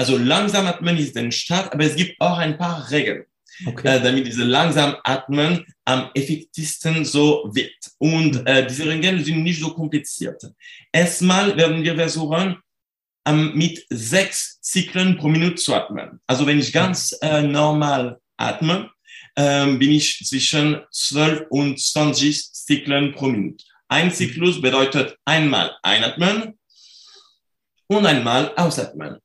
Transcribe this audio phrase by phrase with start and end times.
[0.00, 3.26] Also langsam atmen ist der Start, aber es gibt auch ein paar Regeln,
[3.66, 3.98] okay.
[3.98, 7.76] äh, damit diese langsam atmen am effektivsten so wird.
[7.98, 10.42] Und äh, diese Regeln sind nicht so kompliziert.
[10.90, 12.56] Erstmal werden wir versuchen,
[13.26, 16.18] ähm, mit sechs Zyklen pro Minute zu atmen.
[16.26, 18.90] Also wenn ich ganz äh, normal atme,
[19.36, 23.66] ähm, bin ich zwischen 12 und 20 Zyklen pro Minute.
[23.86, 26.58] Ein Zyklus bedeutet einmal einatmen
[27.86, 29.18] und einmal ausatmen.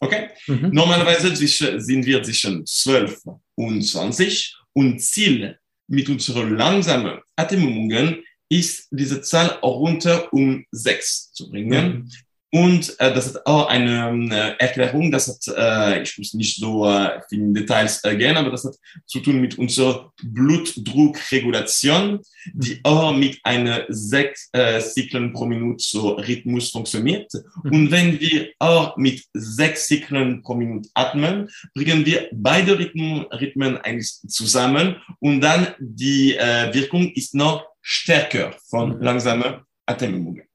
[0.00, 0.28] Okay?
[0.46, 0.70] Mhm.
[0.72, 3.22] Normalerweise sind wir zwischen 12
[3.56, 5.58] und 20 und Ziel
[5.88, 11.98] mit unseren langsamen Atemübungen ist diese Zahl runter um 6 zu bringen.
[11.98, 12.10] Mhm.
[12.50, 16.88] Und äh, das hat auch eine äh, Erklärung, das hat, äh, ich muss nicht so
[16.88, 22.20] äh, in Details äh, gehen, aber das hat zu tun mit unserer Blutdruckregulation,
[22.54, 27.30] die auch mit einer sechs äh, Zyklen pro Minute so Rhythmus funktioniert.
[27.64, 27.70] Mhm.
[27.70, 33.76] Und wenn wir auch mit sechs Zyklen pro Minute atmen, bringen wir beide Rhythmen, Rhythmen
[33.76, 39.02] eigentlich zusammen und dann die äh, Wirkung ist noch stärker von mhm.
[39.02, 40.47] langsamer Atemübungen.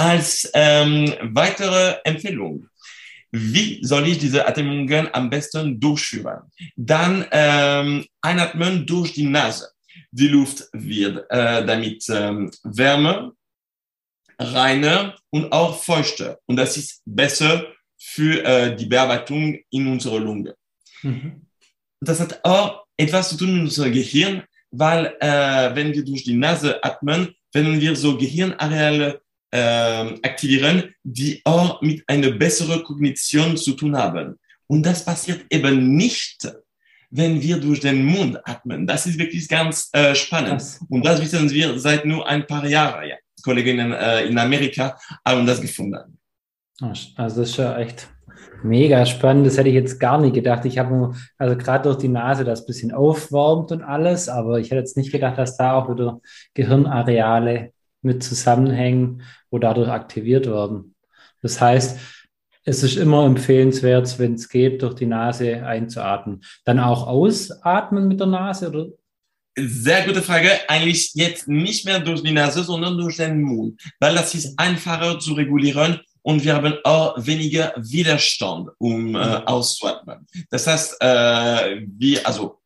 [0.00, 2.66] Als ähm, weitere Empfehlung,
[3.32, 6.50] wie soll ich diese Atemübungen am besten durchführen?
[6.74, 9.68] Dann ähm, einatmen durch die Nase.
[10.10, 13.32] Die Luft wird äh, damit ähm, wärmer,
[14.38, 16.38] reiner und auch feuchter.
[16.46, 17.66] Und das ist besser
[17.98, 20.54] für äh, die Bearbeitung in unserer Lunge.
[21.02, 21.46] Mhm.
[22.00, 26.38] Das hat auch etwas zu tun mit unserem Gehirn, weil äh, wenn wir durch die
[26.38, 29.20] Nase atmen, werden wir so Gehirnareale
[29.50, 34.38] äh, aktivieren, die auch mit einer besseren Kognition zu tun haben.
[34.66, 36.48] Und das passiert eben nicht,
[37.10, 38.86] wenn wir durch den Mund atmen.
[38.86, 40.62] Das ist wirklich ganz äh, spannend.
[40.88, 43.08] Und das wissen wir seit nur ein paar Jahren.
[43.08, 43.16] Ja.
[43.42, 46.18] Kolleginnen äh, in Amerika haben das gefunden.
[46.80, 48.08] Also das ist ja echt
[48.62, 49.46] mega spannend.
[49.46, 50.64] Das hätte ich jetzt gar nicht gedacht.
[50.64, 54.70] Ich habe nur, also gerade durch die Nase das bisschen aufwärmt und alles, aber ich
[54.70, 56.20] hätte jetzt nicht gedacht, dass da auch wieder
[56.54, 57.72] Gehirnareale
[58.02, 60.94] mit zusammenhängen, wo dadurch aktiviert werden.
[61.42, 61.98] Das heißt,
[62.64, 66.42] es ist immer empfehlenswert, wenn es geht, durch die Nase einzuatmen.
[66.64, 68.86] Dann auch ausatmen mit der Nase oder?
[69.58, 70.50] Sehr gute Frage.
[70.68, 75.18] Eigentlich jetzt nicht mehr durch die Nase, sondern durch den Mund, weil das ist einfacher
[75.18, 79.46] zu regulieren und wir haben auch weniger Widerstand, um äh, mhm.
[79.46, 80.26] auszuatmen.
[80.50, 82.60] Das heißt, äh, wie, also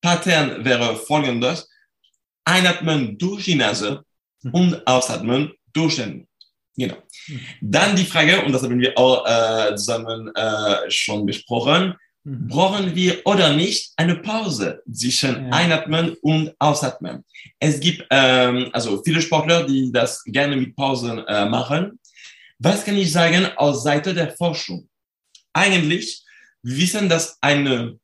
[0.00, 1.68] Pattern wäre folgendes.
[2.44, 4.04] Einatmen durch die Nase.
[4.52, 6.28] Und ausatmen durch den Mund.
[6.78, 6.96] Genau.
[7.26, 7.40] Mhm.
[7.60, 12.46] Dann die Frage, und das haben wir auch äh, zusammen äh, schon besprochen, mhm.
[12.46, 15.50] brauchen wir oder nicht eine Pause zwischen ja.
[15.50, 17.24] Einatmen und Ausatmen?
[17.58, 21.98] Es gibt ähm, also viele Sportler, die das gerne mit Pausen äh, machen.
[22.60, 24.88] Was kann ich sagen aus Seite der Forschung?
[25.52, 26.22] Eigentlich
[26.62, 27.98] wissen, dass eine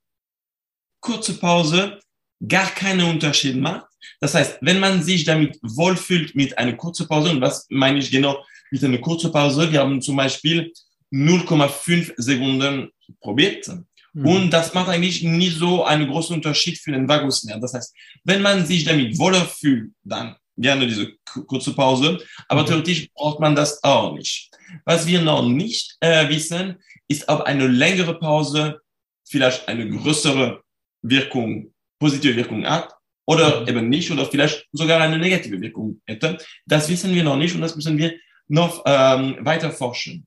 [1.01, 2.01] kurze Pause
[2.47, 3.87] gar keinen Unterschied macht
[4.21, 8.11] das heißt, wenn man sich damit wohlfühlt mit einer kurzen Pause, und was meine ich
[8.11, 9.71] genau mit einer kurzen Pause?
[9.71, 10.73] Wir haben zum Beispiel
[11.13, 13.69] 0,5 Sekunden probiert.
[14.13, 14.27] Mhm.
[14.27, 17.61] Und das macht eigentlich nicht so einen großen Unterschied für den Vagusnerv.
[17.61, 17.95] Das heißt,
[18.25, 21.13] wenn man sich damit wohler fühlt, dann gerne diese
[21.47, 22.19] kurze Pause.
[22.49, 22.67] Aber mhm.
[22.67, 24.51] theoretisch braucht man das auch nicht.
[24.85, 26.77] Was wir noch nicht äh, wissen,
[27.09, 28.81] ist, ob eine längere Pause
[29.27, 30.63] vielleicht eine größere
[31.03, 32.95] Wirkung, positive Wirkung hat
[33.27, 33.69] oder mhm.
[33.69, 36.39] eben nicht oder vielleicht sogar eine negative Wirkung hätte.
[36.67, 38.15] Das wissen wir noch nicht und das müssen wir
[38.49, 40.27] noch ähm, weiter forschen.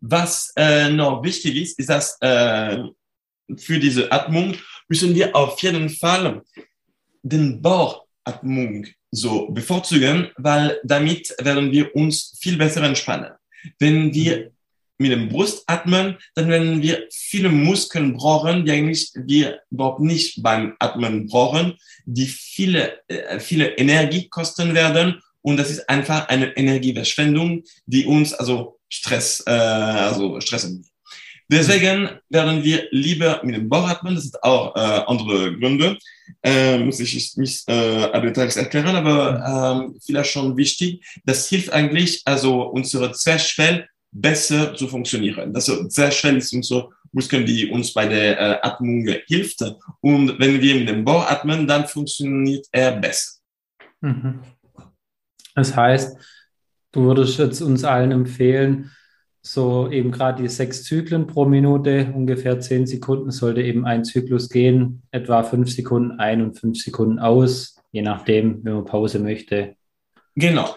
[0.00, 2.78] Was äh, noch wichtig ist, ist, dass äh,
[3.56, 4.54] für diese Atmung
[4.88, 6.42] müssen wir auf jeden Fall
[7.22, 13.32] den Bauchatmung so bevorzugen, weil damit werden wir uns viel besser entspannen.
[13.78, 14.50] Wenn wir
[15.02, 20.42] mit dem Brust atmen, dann werden wir viele Muskeln brauchen, die eigentlich wir überhaupt nicht
[20.42, 21.74] beim Atmen brauchen,
[22.06, 25.20] die viele, äh, viele Energie kosten werden.
[25.42, 30.86] Und das ist einfach eine Energieverschwendung, die uns also Stress, äh, also stressen.
[31.52, 34.14] Deswegen werden wir lieber mit dem Bauch atmen.
[34.14, 35.98] Das hat auch äh, andere Gründe.
[36.42, 41.04] Äh, muss ich nicht äh, alle Details erklären, aber äh, vielleicht schon wichtig.
[41.26, 45.52] Das hilft eigentlich, also unsere Zwerchfell besser zu funktionieren.
[45.52, 49.62] Das ist sehr schnell ist unsere Muskeln, die uns bei der äh, Atmung hilft.
[50.00, 53.40] Und wenn wir mit dem Bauch atmen, dann funktioniert er besser.
[54.00, 54.40] Mhm.
[55.54, 56.16] Das heißt,
[56.92, 58.90] du würdest jetzt uns allen empfehlen,
[59.42, 64.48] so eben gerade die sechs Zyklen pro Minute, ungefähr zehn Sekunden sollte eben ein Zyklus
[64.48, 69.76] gehen, etwa fünf Sekunden ein und fünf Sekunden aus, je nachdem, wenn man Pause möchte.
[70.36, 70.76] Genau,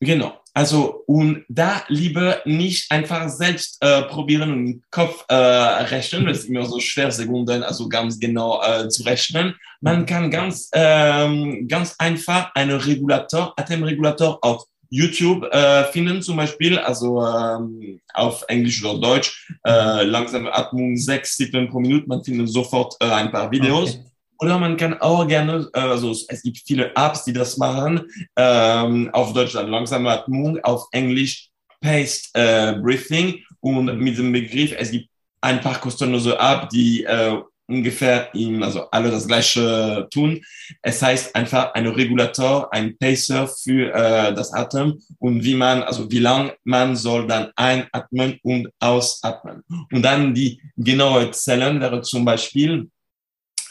[0.00, 0.43] genau.
[0.56, 6.38] Also, und da lieber nicht einfach selbst äh, probieren und im Kopf äh, rechnen, das
[6.38, 9.56] ist immer so schwer, Sekunden, also ganz genau äh, zu rechnen.
[9.80, 16.78] Man kann ganz, ähm, ganz einfach einen Regulator, Atemregulator auf YouTube äh, finden, zum Beispiel,
[16.78, 22.48] also ähm, auf Englisch oder Deutsch, äh, langsame Atmung, sechs Sekunden pro Minute, man findet
[22.48, 23.96] sofort äh, ein paar Videos.
[23.96, 24.04] Okay.
[24.44, 28.02] Oder man kann auch gerne, äh, also es gibt viele Apps, die das machen,
[28.36, 31.48] ähm, auf Deutsch dann langsame Atmung, auf Englisch
[31.80, 35.08] Paced äh, Breathing und mit dem Begriff, es gibt
[35.40, 40.42] ein paar kostenlose Apps, die äh, ungefähr im, also alle das gleiche tun.
[40.82, 46.10] Es heißt einfach ein Regulator, ein Pacer für äh, das Atem und wie man, also
[46.10, 49.62] wie lang man soll dann einatmen und ausatmen.
[49.90, 52.90] Und dann die genaue Zellen wäre zum Beispiel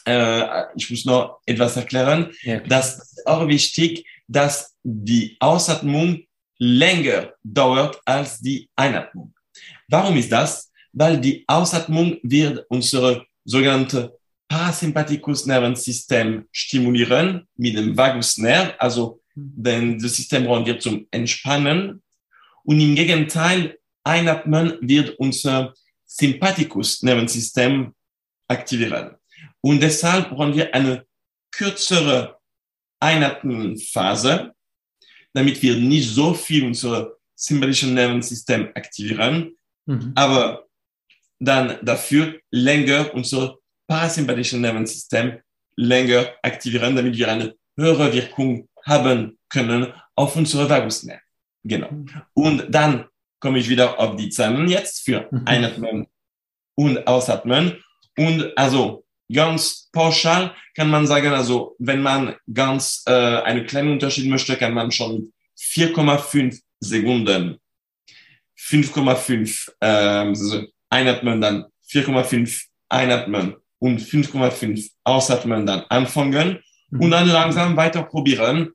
[0.05, 2.31] äh, ich muss noch etwas erklären.
[2.41, 6.23] Ja, das ist auch wichtig, dass die Ausatmung
[6.57, 9.33] länger dauert als die Einatmung.
[9.88, 10.71] Warum ist das?
[10.91, 14.17] Weil die Ausatmung wird unsere sogenannte
[14.47, 22.01] Parasympathikus-Nervensystem stimulieren mit dem Vagusnerv, also denn das System brauchen wir zum Entspannen.
[22.63, 25.73] Und im Gegenteil, Einatmen wird unser
[26.05, 27.94] Sympathikus-Nervensystem
[28.47, 29.15] aktivieren.
[29.63, 31.06] Und deshalb brauchen wir eine
[31.51, 32.38] kürzere
[33.00, 34.54] Einatmenphase,
[35.33, 39.56] damit wir nicht so viel unser sympathisches Nervensystem aktivieren,
[39.86, 40.12] mhm.
[40.15, 40.65] aber
[41.39, 43.57] dann dafür länger unser
[43.88, 45.39] parasympathisches Nervensystem
[45.75, 51.21] länger aktivieren, damit wir eine höhere Wirkung haben können auf unsere Vagusnerv.
[51.63, 51.92] Genau.
[51.92, 52.21] Mhm.
[52.33, 53.06] Und dann
[53.39, 55.42] komme ich wieder auf die Zahlen jetzt für mhm.
[55.45, 56.07] Einatmen
[56.75, 57.83] und Ausatmen.
[58.18, 64.29] Und also ganz pauschal kann man sagen, also wenn man ganz äh, einen kleinen Unterschied
[64.29, 67.59] möchte, kann man schon 4,5 Sekunden
[68.57, 76.59] 5,5 äh, also einatmen, dann 4,5 einatmen und 5,5 ausatmen, dann anfangen
[76.91, 78.71] und dann langsam weiter probieren.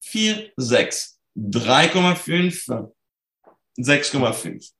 [0.00, 2.90] 4, 6, 3,5,
[3.78, 4.70] 6,5,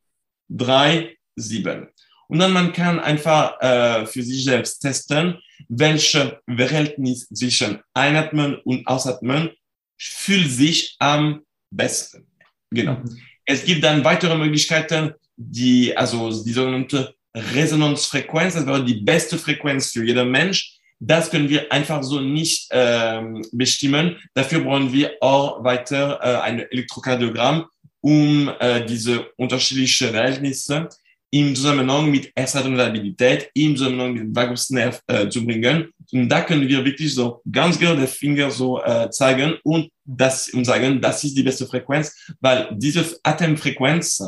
[0.48, 1.88] 3, 7.
[2.28, 5.38] Und dann man kann einfach äh, für sich selbst testen,
[5.68, 9.50] welche Verhältnis zwischen Einatmen und Ausatmen
[9.98, 12.26] fühlt sich am besten.
[12.70, 12.96] Genau.
[12.96, 13.18] Mhm.
[13.44, 19.92] Es gibt dann weitere Möglichkeiten, die, also die sogenannte Resonanzfrequenz, das wäre die beste Frequenz
[19.92, 20.74] für jeden Mensch.
[21.00, 24.16] Das können wir einfach so nicht ähm, bestimmen.
[24.34, 27.66] Dafür brauchen wir auch weiter äh, ein Elektrokardiogramm,
[28.00, 30.88] um äh, diese unterschiedlichen Verhältnisse
[31.30, 35.92] im Zusammenhang mit Ersatzungsabilität, im Zusammenhang mit Vagusnerv äh, zu bringen.
[36.12, 40.48] Und da können wir wirklich so ganz genau den Finger so äh, zeigen und das
[40.48, 44.22] und sagen, das ist die beste Frequenz, weil diese Atemfrequenz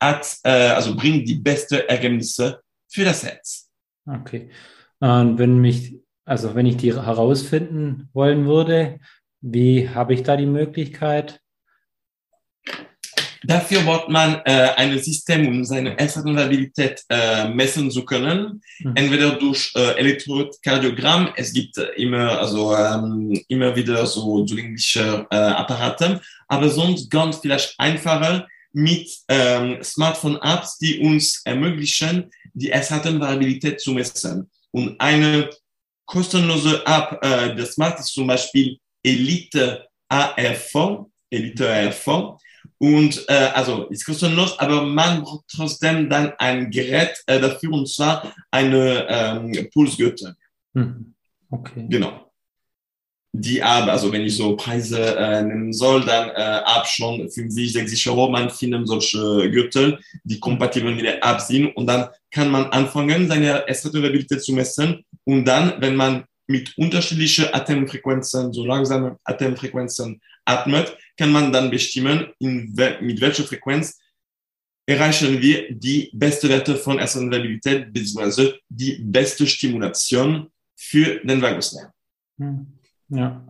[0.00, 3.68] hat, äh, also bringt die beste Ergebnisse für das Herz.
[4.06, 4.48] Okay.
[5.00, 9.00] Und wenn mich, also wenn ich die herausfinden wollen würde,
[9.40, 11.40] wie habe ich da die Möglichkeit?
[13.44, 18.60] Dafür braucht man äh, ein System, um seine Herzrhythmusstabilität äh, messen zu können.
[18.80, 18.92] Mhm.
[18.96, 21.32] Entweder durch äh, Elektrokardiogramm.
[21.36, 27.38] Es gibt äh, immer, also ähm, immer wieder so zugängliche äh, Apparate, aber sonst ganz
[27.38, 34.50] vielleicht einfacher mit ähm, Smartphone-Apps, die uns ermöglichen, die Herzrhythmusvariabilität zu messen.
[34.70, 35.50] Und eine
[36.06, 42.38] kostenlose App äh, des Smart ist zum Beispiel Elite ARV, Elite ARV.
[42.78, 47.88] Und äh, also ist kostenlos, aber man braucht trotzdem dann ein Gerät äh, dafür und
[47.88, 50.36] zwar eine ähm, Pulsgürtel.
[50.74, 51.14] Hm.
[51.50, 51.86] Okay.
[51.88, 52.30] Genau.
[53.32, 57.72] Die aber, also wenn ich so Preise äh, nennen soll, dann äh, ab schon 50,
[57.72, 62.50] 60 Euro, man findet solche Gürtel, die kompatibel mit der App sind und dann kann
[62.50, 69.18] man anfangen, seine Estrogenabilität zu messen und dann, wenn man mit unterschiedlichen Atemfrequenzen, so langsame
[69.24, 73.98] Atemfrequenzen atmet, kann man dann bestimmen, in, mit welcher Frequenz
[74.86, 78.54] erreichen wir die beste Werte von Erstabilität bzw.
[78.68, 81.90] die beste Stimulation für den Vagusnerv.
[82.38, 82.66] Hm.
[83.10, 83.44] Ja.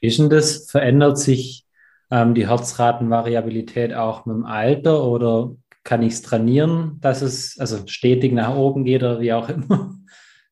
[0.00, 0.70] Wie ist denn das?
[0.70, 1.64] Verändert sich
[2.10, 7.86] ähm, die Herzratenvariabilität auch mit dem Alter oder kann ich es trainieren, dass es also
[7.86, 9.96] stetig nach oben geht oder wie auch immer?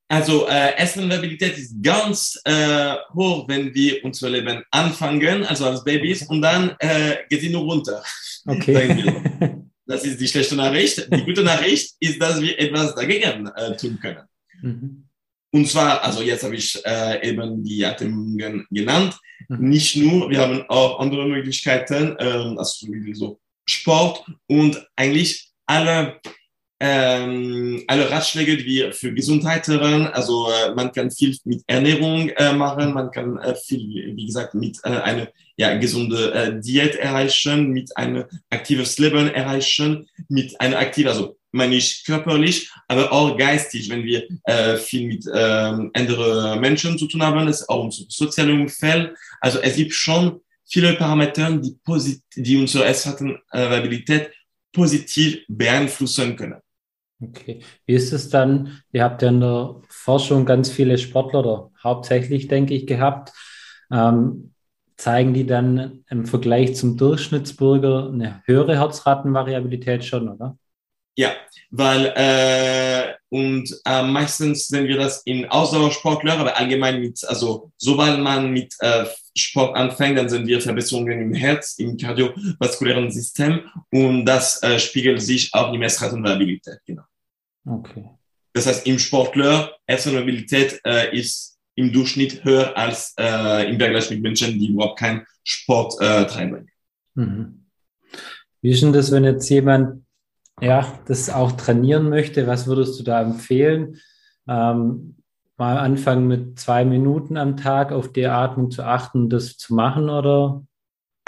[0.09, 6.23] Also äh, Essensmobilität ist ganz äh, hoch, wenn wir unser Leben anfangen, also als Babys,
[6.23, 8.03] und dann äh, geht sie nur runter.
[8.47, 9.15] Okay.
[9.87, 11.09] Das ist die schlechte Nachricht.
[11.11, 14.25] Die gute Nachricht ist, dass wir etwas dagegen äh, tun können.
[14.61, 15.09] Mhm.
[15.50, 19.19] Und zwar, also jetzt habe ich äh, eben die Atemübungen genannt.
[19.49, 19.69] Mhm.
[19.69, 26.21] Nicht nur, wir haben auch andere Möglichkeiten, äh, also so Sport und eigentlich alle
[26.80, 30.06] ähm, alle Ratschläge, die wir für Gesundheit hören.
[30.06, 34.54] Also äh, man kann viel mit Ernährung äh, machen, man kann äh, viel, wie gesagt,
[34.54, 40.78] mit äh, einer ja, gesunde äh, Diät erreichen, mit einem aktives Leben erreichen, mit einer
[40.78, 45.38] aktiven, also meine ich körperlich, aber auch geistig, wenn wir äh, viel mit äh,
[45.94, 49.16] anderen Menschen zu tun haben, ist auch unser soziales Umfeld.
[49.40, 51.76] Also es gibt schon viele Parameter, die,
[52.37, 54.30] die unsere Essverträglichkeit
[54.73, 56.61] positiv beeinflussen können.
[57.20, 57.62] Okay.
[57.84, 58.80] Wie ist es dann?
[58.92, 63.32] Ihr habt ja in der Forschung ganz viele Sportler oder hauptsächlich, denke ich, gehabt.
[63.90, 64.54] Ähm,
[64.96, 70.56] zeigen die dann im Vergleich zum Durchschnittsbürger eine höhere Herzratenvariabilität schon, oder?
[71.18, 71.32] Ja,
[71.72, 78.20] weil äh, und äh, meistens sehen wir das in Ausdauersportler, aber allgemein mit, also sobald
[78.20, 79.04] man mit äh,
[79.37, 85.20] Sport anfängt, dann sehen wir Verbesserungen im Herz, im kardiovaskulären System und das äh, spiegelt
[85.20, 87.02] sich auch in Messratenvariabilität, genau.
[87.66, 88.08] Okay.
[88.52, 94.22] Das heißt, im Sportler, Herzmobilität äh, ist im Durchschnitt höher als äh, im Vergleich mit
[94.22, 96.70] Menschen, die überhaupt keinen Sport äh, treiben.
[97.14, 97.66] Mhm.
[98.62, 100.04] Wie ist denn das, wenn jetzt jemand
[100.61, 102.47] ja, das auch trainieren möchte?
[102.47, 104.00] Was würdest du da empfehlen?
[104.49, 105.17] Ähm,
[105.57, 110.09] mal anfangen mit zwei Minuten am Tag auf die Atmung zu achten, das zu machen
[110.09, 110.62] oder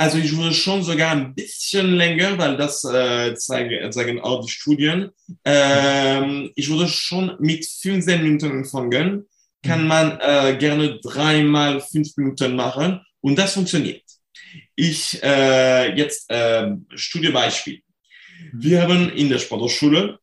[0.00, 4.50] also ich würde schon sogar ein bisschen länger, weil das äh, zeigen, zeigen auch die
[4.50, 5.10] Studien.
[5.44, 9.26] Ähm, ich würde schon mit 15 Minuten anfangen.
[9.62, 14.02] Kann man äh, gerne dreimal fünf Minuten machen und das funktioniert.
[14.74, 17.82] Ich äh, jetzt äh, Studiebeispiel.
[18.52, 20.18] Wir haben in der Sporthochschule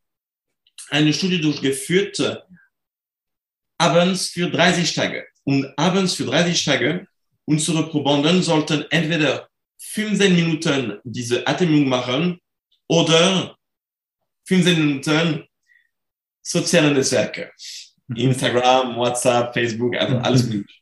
[0.89, 2.45] eine Studie durchgeführt,
[3.77, 5.27] abends für 30 Tage.
[5.43, 7.07] Und abends für 30 Tage,
[7.45, 12.39] unsere Probanden sollten entweder 15 Minuten diese Atmung machen
[12.88, 13.57] oder
[14.47, 15.47] 15 Minuten
[16.41, 17.51] soziale Netzwerke.
[18.07, 18.15] Mhm.
[18.15, 20.24] Instagram, WhatsApp, Facebook, also mhm.
[20.24, 20.81] alles mögliche.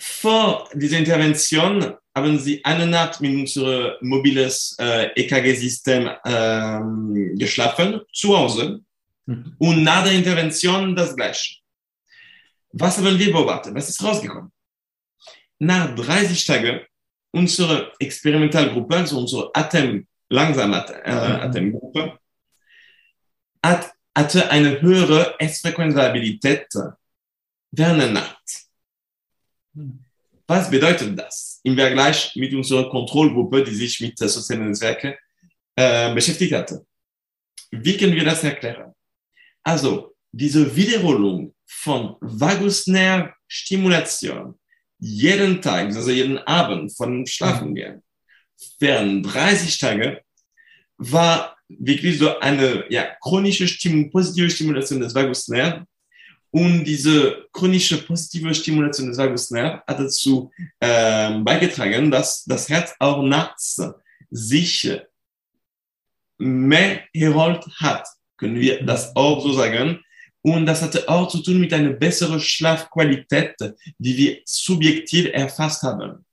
[0.00, 8.36] Vor dieser Intervention haben sie eine Nacht mit unserem mobiles äh, EKG-System ähm, geschlafen, zu
[8.36, 8.80] Hause.
[9.26, 9.54] Mhm.
[9.58, 11.56] Und nach der Intervention das Gleiche.
[12.72, 13.74] Was haben wir beobachtet?
[13.74, 14.52] Was ist rausgekommen?
[15.58, 16.80] nach 30 Tagen
[17.30, 22.18] unsere Experimentalgruppe, also unsere Atem, langsame äh, Atemgruppe,
[23.62, 26.68] hat, hatte eine höhere S-Frequenzabilität
[27.70, 28.66] während der Nacht.
[30.50, 35.12] Was bedeutet das im Vergleich mit unserer Kontrollgruppe, die sich mit sozialen Netzwerken
[35.76, 36.86] äh, beschäftigt hatte?
[37.70, 38.94] Wie können wir das erklären?
[39.62, 44.58] Also, diese Wiederholung von Vagusnervstimulation
[44.98, 48.02] jeden Tag, also jeden Abend von Schlafen gehen,
[48.80, 50.22] während 30 Tage,
[50.96, 55.84] war wirklich so eine ja, chronische Stimulation, positive Stimulation des Vagusnervs.
[56.50, 60.50] Und diese chronische positive Stimulation des Vagusnervs hat dazu
[60.80, 63.82] äh, beigetragen, dass das Herz auch nachts
[64.30, 64.90] sich
[66.38, 68.06] mehr erholt hat.
[68.36, 70.02] Können wir das auch so sagen?
[70.42, 73.54] Und das hatte auch zu tun mit einer besseren Schlafqualität,
[73.98, 76.24] die wir subjektiv erfasst haben.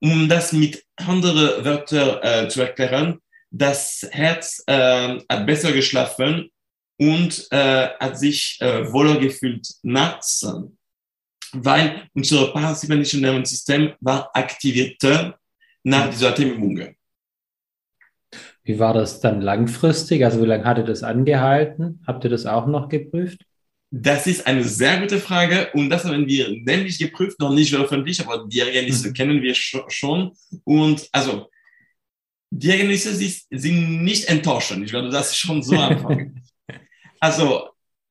[0.00, 3.18] Um das mit anderen Wörtern äh, zu erklären,
[3.50, 6.50] das Herz äh, hat besser geschlafen
[6.98, 10.46] und äh, hat sich äh, wohler gefühlt nachts,
[11.52, 15.38] weil unser parasympathische Nervensystem war aktivierter
[15.82, 16.94] nach dieser Atemübung.
[18.64, 20.24] Wie war das dann langfristig?
[20.24, 22.02] Also wie lange hatte das angehalten?
[22.06, 23.40] Habt ihr das auch noch geprüft?
[23.92, 28.26] Das ist eine sehr gute Frage und das haben wir nämlich geprüft, noch nicht veröffentlicht,
[28.26, 29.12] aber die Ergebnisse mhm.
[29.12, 30.32] kennen wir schon.
[30.64, 31.48] Und also
[32.50, 34.84] die Ergebnisse sind nicht enttäuschend.
[34.84, 36.42] Ich werde das schon so anfangen.
[37.20, 37.68] also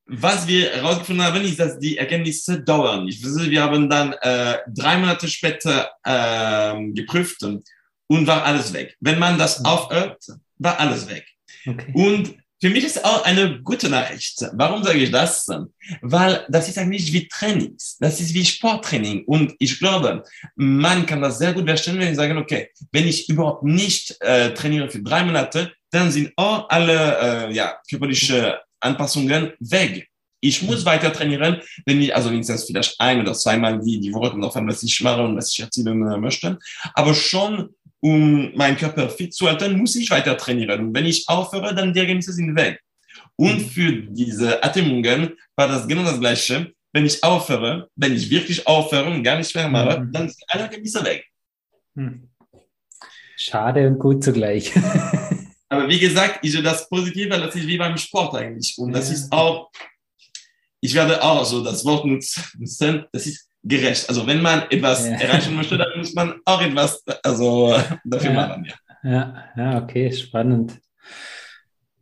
[0.08, 3.08] was wir herausgefunden haben, ist, dass die Ergebnisse dauern.
[3.08, 8.96] Ich weiß, wir haben dann äh, drei Monate später äh, geprüft und war alles weg.
[9.00, 9.66] Wenn man das mhm.
[9.66, 10.24] aufhört,
[10.58, 11.26] war alles weg.
[11.66, 11.92] Okay.
[11.94, 14.44] Und für mich ist auch eine gute Nachricht.
[14.54, 15.46] Warum sage ich das?
[16.02, 17.98] Weil das ist eigentlich wie Trainings.
[18.00, 19.26] Das ist wie Sporttraining.
[19.26, 20.24] Und ich glaube,
[20.56, 24.54] man kann das sehr gut verstehen, wenn ich sage, okay, wenn ich überhaupt nicht äh,
[24.54, 30.08] trainiere für drei Monate, dann sind auch alle äh, ja, körperliche Anpassungen weg.
[30.42, 34.38] Ich muss weiter trainieren, wenn ich, also wenigstens vielleicht ein oder zweimal die, die Woche
[34.38, 36.60] noch was ich mache und was ich erzählen möchte.
[36.94, 37.70] Aber schon
[38.06, 40.80] um meinen Körper fit zu halten, muss ich weiter trainieren.
[40.80, 42.80] Und wenn ich aufhöre, dann die Ergebnisse sind weg.
[43.36, 46.72] Und für diese Atemungen war das genau das Gleiche.
[46.94, 50.12] Wenn ich aufhöre, wenn ich wirklich aufhöre und gar nicht mehr mache, mhm.
[50.12, 51.26] dann einer ein bisschen weg.
[51.96, 52.30] Hm.
[53.38, 54.72] Schade und gut zugleich.
[55.70, 58.76] Aber wie gesagt, ich das Positive, das ist wie beim Sport eigentlich.
[58.78, 59.16] Und das ja.
[59.16, 59.72] ist auch,
[60.80, 64.08] ich werde auch so das Wort nutzen, das ist gerecht.
[64.08, 65.14] Also wenn man etwas ja.
[65.14, 68.48] erreichen möchte, dann muss man auch etwas also, dafür ja.
[68.48, 68.66] machen.
[69.04, 69.10] Ja.
[69.12, 70.80] ja, ja, okay, spannend.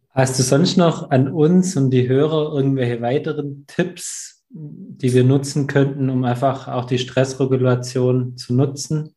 [0.10, 5.65] Hast du sonst noch an uns und die Hörer irgendwelche weiteren Tipps, die wir nutzen
[5.65, 9.12] könnten, um einfach auch die Stressregulation zu nutzen?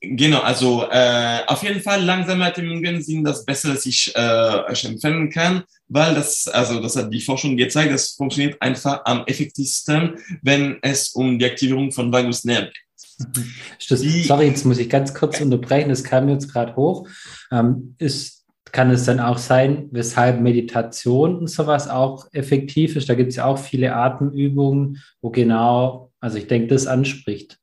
[0.00, 5.28] Genau, also äh, auf jeden Fall langsame Atemübungen sind das Beste, das ich äh, empfehlen
[5.28, 10.78] kann, weil das, also das hat die Forschung gezeigt, das funktioniert einfach am effektivsten, wenn
[10.82, 12.88] es um die Aktivierung von Vagusnerv geht.
[13.18, 14.22] Mhm.
[14.22, 17.08] Sorry, jetzt muss ich ganz kurz unterbrechen, das kam jetzt gerade hoch.
[17.50, 23.08] Ähm, ist, kann es dann auch sein, weshalb Meditation und sowas auch effektiv ist?
[23.08, 27.58] Da gibt es ja auch viele Atemübungen, wo genau, also ich denke, das anspricht.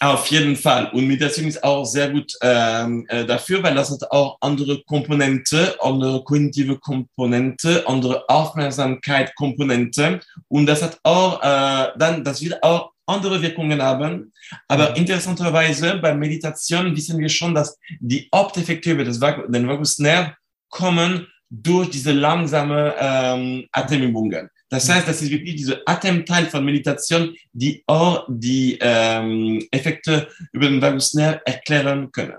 [0.00, 0.90] Auf jeden Fall.
[0.92, 5.76] Und Meditation ist auch sehr gut ähm, äh, dafür, weil das hat auch andere Komponente,
[5.80, 10.20] andere kognitive Komponente, andere Aufmerksamkeit Komponente.
[10.46, 14.32] Und das hat auch äh, dann, das wird auch andere Wirkungen haben.
[14.68, 14.96] Aber mhm.
[14.96, 20.32] interessanterweise bei Meditation wissen wir schon, dass die Haupteffekte über das den Vagusnerv
[20.68, 24.50] kommen durch diese langsame ähm, Atemübungen.
[24.68, 30.68] Das heißt, das ist wirklich diese Atemteil von Meditation, die auch die ähm, Effekte über
[30.68, 32.36] den Vagusnerv erklären können.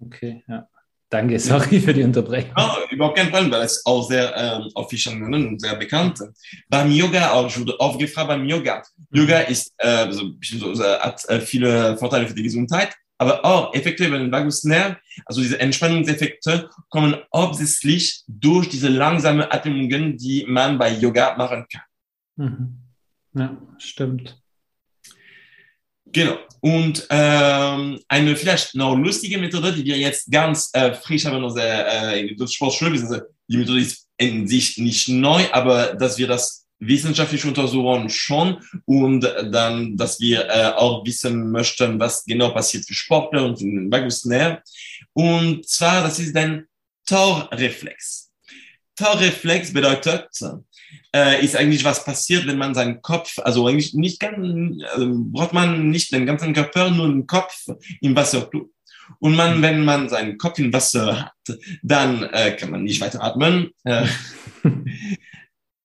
[0.00, 0.66] Okay, ja.
[1.10, 2.52] Danke, sorry für die Unterbrechung.
[2.56, 6.18] Oh, überhaupt kein Problem, weil es auch sehr ähm, offiziell und sehr bekannt.
[6.68, 8.82] Beim Yoga auch, ich wurde oft gefragt beim Yoga.
[9.12, 10.32] Yoga ist, äh, also,
[11.00, 15.58] hat äh, viele Vorteile für die Gesundheit, aber auch Effekte über den Vagusnerv, also diese
[15.58, 21.82] Entspannungseffekte, kommen hauptsächlich durch diese langsame Atmungen, die man bei Yoga machen kann.
[22.36, 22.78] Mhm.
[23.34, 24.40] Ja, stimmt.
[26.06, 26.38] Genau.
[26.60, 31.44] Und ähm, eine vielleicht noch lustige Methode, die wir jetzt ganz äh, frisch haben in
[31.44, 32.92] unserer äh, Sportschule,
[33.48, 39.22] die Methode ist in sich nicht neu, aber dass wir das wissenschaftliche Untersuchungen schon und
[39.22, 44.60] dann, dass wir äh, auch wissen möchten, was genau passiert für Sportler und Vagusnerv.
[45.12, 46.66] Und zwar, das ist ein
[47.06, 48.30] Torreflex.
[48.96, 50.28] Torreflex bedeutet,
[51.14, 55.52] äh, ist eigentlich was passiert, wenn man seinen Kopf, also eigentlich nicht ganz, also braucht
[55.52, 57.66] man nicht den ganzen Körper, nur den Kopf
[58.00, 58.70] im Wasser tut.
[59.18, 63.22] Und man, wenn man seinen Kopf im Wasser hat, dann äh, kann man nicht weiter
[63.22, 63.70] atmen.
[63.84, 64.06] Äh,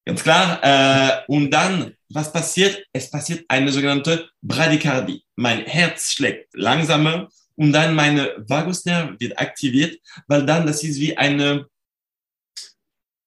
[0.09, 0.59] Ganz klar.
[0.63, 2.83] Äh, und dann, was passiert?
[2.91, 5.23] Es passiert eine sogenannte Bradykardie.
[5.35, 11.15] Mein Herz schlägt langsamer und dann meine Vagusnerv wird aktiviert, weil dann das ist wie
[11.15, 11.67] eine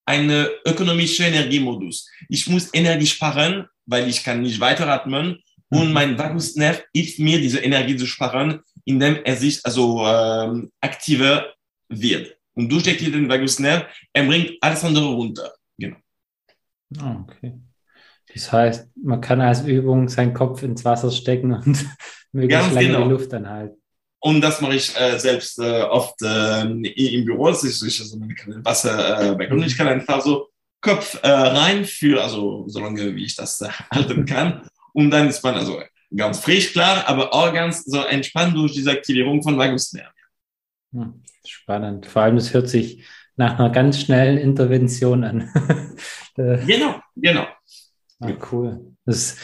[0.05, 2.09] eine ökonomische Energiemodus.
[2.27, 5.93] Ich muss Energie sparen, weil ich kann nicht weiteratmen und mhm.
[5.93, 11.53] mein Vagusnerv hilft mir, diese Energie zu sparen, indem er sich also ähm, aktiver
[11.87, 12.35] wird.
[12.55, 15.53] Und durch den Vagusnerv, er bringt alles andere runter.
[16.99, 17.59] Ah, okay.
[18.33, 21.85] Das heißt, man kann als Übung seinen Kopf ins Wasser stecken und
[22.31, 23.03] möglichst lange genau.
[23.03, 23.77] die Luft anhalten.
[24.19, 27.49] Und das mache ich äh, selbst äh, oft äh, im Büro.
[27.49, 30.47] Das ist also man kann Wasser äh, und ich kann einfach so
[30.79, 34.67] Kopf äh, rein für, also so lange wie ich das äh, halten kann.
[34.93, 35.81] Und dann ist man also
[36.15, 40.13] ganz frisch, klar, aber auch ganz so entspannt durch diese Aktivierung von Vagusnerv.
[40.93, 42.05] Hm, spannend.
[42.05, 43.03] Vor allem, es hört sich
[43.35, 45.49] nach einer ganz schnellen Intervention an.
[46.35, 47.47] genau, genau.
[48.19, 48.95] Ah, cool.
[49.05, 49.37] Das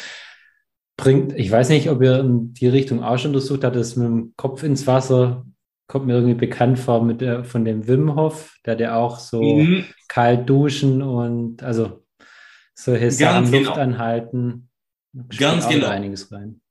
[0.97, 4.07] bringt, ich weiß nicht, ob ihr in die Richtung auch schon untersucht habt, das mit
[4.07, 5.45] dem Kopf ins Wasser
[5.89, 9.41] kommt mir irgendwie bekannt vor mit der, von dem Wim Hof, der der auch so
[9.41, 9.85] mhm.
[10.07, 12.05] kalt duschen und also
[12.75, 13.69] solche Sachen genau.
[13.69, 14.69] Luft anhalten.
[15.37, 15.87] Ganz genau.
[15.87, 16.61] einiges rein.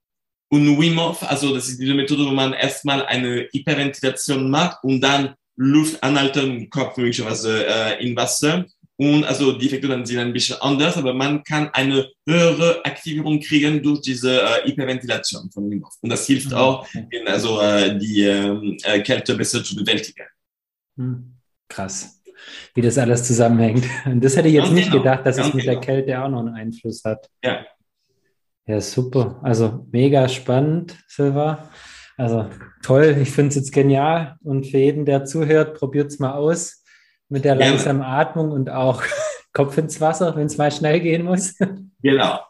[0.51, 5.01] Und Wim Hof, also das ist diese Methode, wo man erstmal eine Hyperventilation macht und
[5.01, 8.65] dann Luft anhalten, Kopf möglicherweise äh, in Wasser.
[8.97, 13.39] Und also die Effekte dann sind ein bisschen anders, aber man kann eine höhere Aktivierung
[13.41, 16.57] kriegen durch diese äh, Hyperventilation von dem Und das hilft mhm.
[16.57, 20.27] auch, in, also äh, die ähm, äh, Kälte besser zu bewältigen.
[20.97, 21.35] Hm.
[21.69, 22.21] Krass,
[22.75, 23.85] wie das alles zusammenhängt.
[24.05, 25.03] Und das hätte ich jetzt Ganz nicht genau.
[25.03, 25.81] gedacht, dass Ganz es mit genau.
[25.81, 27.29] der Kälte auch noch einen Einfluss hat.
[27.45, 27.67] Ja.
[28.67, 29.41] Ja, super.
[29.43, 31.71] Also mega spannend, Silva.
[32.19, 32.51] Also
[32.83, 34.37] toll, ich finde es jetzt genial.
[34.43, 36.85] Und für jeden, der zuhört, probiert es mal aus
[37.29, 38.19] mit der langsamen ja.
[38.19, 39.03] Atmung und auch
[39.53, 41.55] Kopf ins Wasser, wenn es mal schnell gehen muss.
[42.03, 42.41] Genau.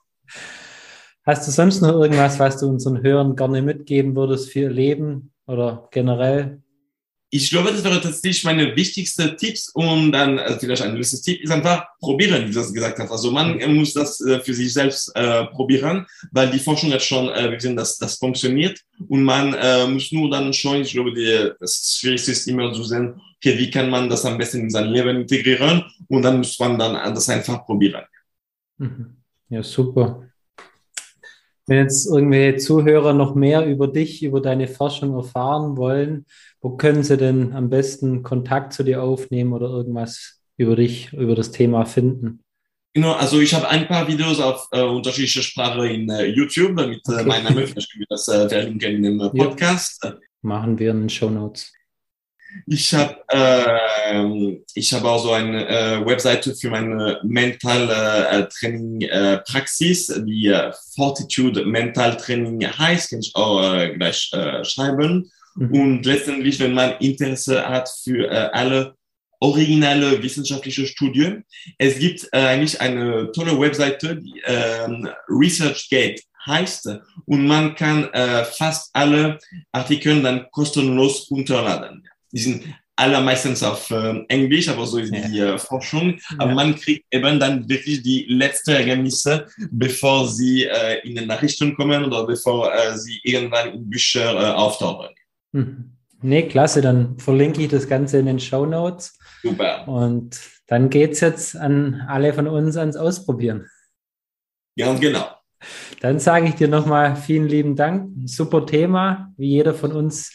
[1.24, 5.32] Hast du sonst noch irgendwas, was du unseren Hörern gerne mitgeben würdest für ihr Leben
[5.46, 6.62] oder generell?
[7.30, 11.42] Ich glaube, das wäre tatsächlich meine wichtigste Tipps und dann also vielleicht ein letztes Tipp
[11.42, 13.10] ist einfach probieren, wie du das gesagt hast.
[13.10, 17.28] Also man muss das äh, für sich selbst äh, probieren, weil die Forschung hat schon
[17.28, 21.50] äh, gesehen, dass das funktioniert und man äh, muss nur dann schon, ich glaube, die,
[21.60, 24.88] das Schwierigste ist immer zu sehen, okay, wie kann man das am besten in sein
[24.88, 28.04] Leben integrieren und dann muss man dann das einfach probieren.
[28.78, 29.16] Mhm.
[29.50, 30.27] Ja, super.
[31.68, 36.24] Wenn jetzt irgendwelche Zuhörer noch mehr über dich, über deine Forschung erfahren wollen,
[36.62, 41.34] wo können sie denn am besten Kontakt zu dir aufnehmen oder irgendwas über dich, über
[41.34, 42.40] das Thema finden?
[42.94, 47.06] Genau, also ich habe ein paar Videos auf äh, unterschiedliche Sprachen in äh, YouTube mit
[47.06, 47.24] äh, okay.
[47.24, 47.66] meinem Namen.
[47.66, 50.02] Vielleicht können wir das äh, verlinken in dem Podcast.
[50.02, 50.16] Ja.
[50.40, 51.70] Machen wir in den Show Notes.
[52.66, 59.02] Ich habe äh, ich habe auch so eine äh, Webseite für meine Mental äh, Training
[59.02, 65.30] äh, Praxis, die äh, Fortitude Mental Training heißt, kann ich auch äh, gleich äh, schreiben.
[65.56, 65.72] Mhm.
[65.72, 68.94] Und letztendlich, wenn man Interesse hat für äh, alle
[69.40, 71.44] originale wissenschaftliche Studien,
[71.78, 74.88] es gibt äh, eigentlich eine tolle Webseite, die äh,
[75.28, 76.88] ResearchGate heißt
[77.26, 79.38] und man kann äh, fast alle
[79.72, 82.08] Artikel dann kostenlos runterladen.
[82.32, 82.64] Die sind
[82.96, 86.18] allermeistens auf äh, Englisch, aber so ist die äh, Forschung.
[86.36, 86.54] Aber ja.
[86.54, 92.04] man kriegt eben dann wirklich die letzten Ergebnisse, bevor sie äh, in den Nachrichten kommen
[92.04, 95.14] oder bevor äh, sie irgendwann in Bücher äh, auftauchen.
[95.52, 95.92] Hm.
[96.20, 99.16] Nee, klasse, dann verlinke ich das Ganze in den Show Notes.
[99.42, 99.86] Super.
[99.86, 103.66] Und dann geht es jetzt an alle von uns ans Ausprobieren.
[104.74, 105.30] Ja, genau.
[106.00, 108.10] Dann sage ich dir nochmal vielen lieben Dank.
[108.26, 110.32] Super Thema, wie jeder von uns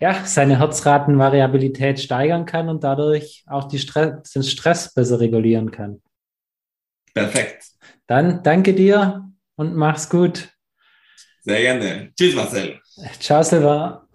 [0.00, 6.00] ja, seine Herzratenvariabilität steigern kann und dadurch auch Stress, den Stress besser regulieren kann.
[7.12, 7.64] Perfekt.
[8.06, 10.48] Dann danke dir und mach's gut.
[11.42, 12.12] Sehr gerne.
[12.18, 12.80] Tschüss, Marcel.
[13.18, 14.06] Ciao, Silva.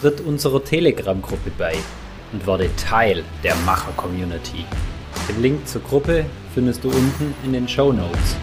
[0.00, 1.76] Tritt unserer Telegram-Gruppe bei
[2.32, 4.64] und werde Teil der Macher-Community.
[5.28, 8.36] Den Link zur Gruppe findest du unten in den Show Notes.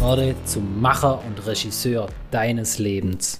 [0.00, 3.38] Werde zum Macher und Regisseur deines Lebens.